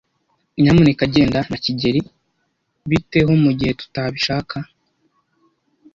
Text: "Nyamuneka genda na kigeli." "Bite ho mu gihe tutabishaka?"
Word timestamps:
"Nyamuneka 0.61 1.03
genda 1.13 1.39
na 1.49 1.57
kigeli." 1.63 2.01
"Bite 2.89 3.19
ho 3.27 3.33
mu 3.43 3.51
gihe 3.57 3.71
tutabishaka?" 3.79 4.57